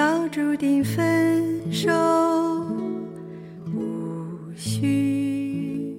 [0.00, 1.92] 早注定分手，
[3.66, 5.94] 无需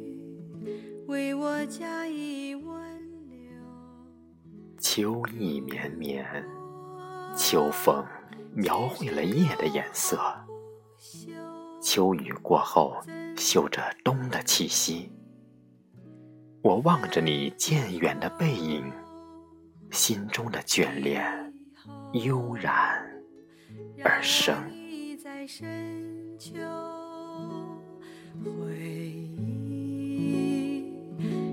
[1.05, 2.75] 为我加以挽
[3.29, 3.37] 留。
[4.79, 6.25] 秋意绵绵，
[7.37, 8.03] 秋风
[8.55, 10.19] 描绘了夜的颜色。
[11.79, 12.99] 秋雨过后，
[13.37, 15.11] 嗅着冬的气息。
[16.63, 18.91] 我望着你渐远的背影，
[19.91, 21.53] 心中的眷恋
[22.13, 23.00] 悠然
[24.03, 24.55] 而生。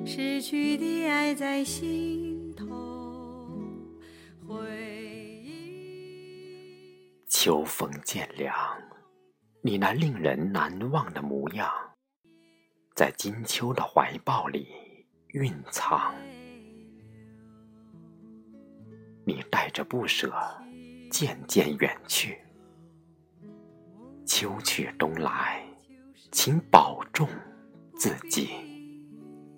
[0.04, 3.50] 失去的爱在心头，
[4.46, 4.56] 回
[5.44, 6.96] 忆。
[7.28, 8.54] 秋风渐凉，
[9.62, 11.70] 你那令人难忘的模样，
[12.94, 14.68] 在金秋的怀抱里。
[15.28, 16.14] 蕴藏，
[19.26, 20.32] 你带着不舍，
[21.18, 22.38] 渐渐远去。
[24.24, 25.66] 秋去冬来，
[26.30, 27.28] 请保重
[27.96, 28.50] 自己。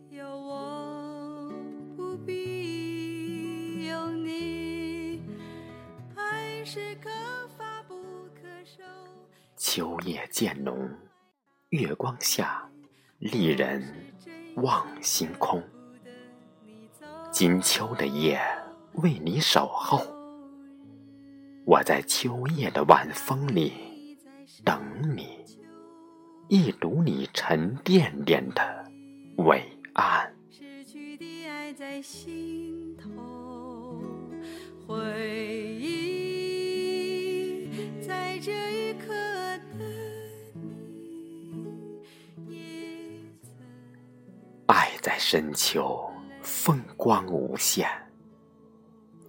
[0.09, 1.53] 有我
[1.95, 5.23] 不必有你，
[6.15, 7.11] 爱是可
[7.59, 7.95] 发不
[8.33, 8.83] 可收。
[9.59, 10.89] 秋夜渐浓，
[11.69, 12.67] 月光下，
[13.19, 13.87] 丽人。
[14.57, 15.63] 望星空，
[17.31, 18.41] 金秋的夜
[18.95, 20.20] 为你守候。
[21.71, 24.19] 我在秋夜的晚风里
[24.65, 24.83] 等
[25.17, 25.39] 你，
[26.49, 28.85] 一睹你沉甸甸的
[29.37, 29.63] 伟
[29.93, 30.35] 岸。
[30.51, 34.03] 失去的爱在心头，
[34.85, 34.97] 回
[35.79, 39.15] 忆在这一刻。
[45.03, 46.11] 在深秋，
[46.43, 47.89] 风光无限。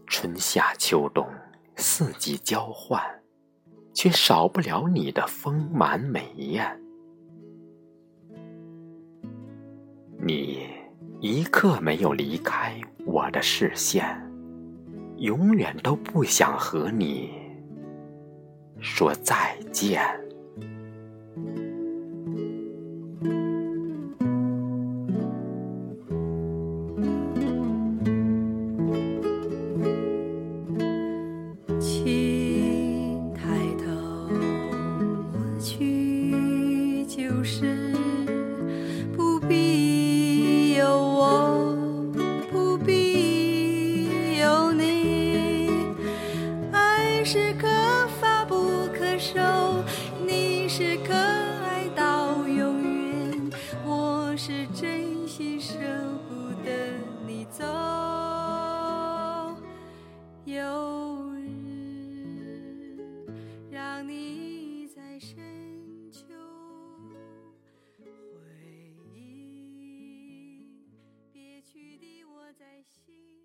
[0.05, 1.25] 春夏秋冬，
[1.75, 3.01] 四季交换，
[3.93, 6.79] 却少不了你的丰满美艳。
[10.17, 10.67] 你
[11.19, 14.05] 一刻没有离开我的视线，
[15.17, 17.31] 永远都不想和你
[18.79, 20.20] 说再见。
[37.53, 37.65] 是
[39.13, 41.75] 不必有我
[42.49, 45.67] 不必有你。
[46.71, 47.67] 爱是可
[48.21, 49.37] 发不可收
[50.25, 51.13] 你是可
[72.83, 73.40] 心。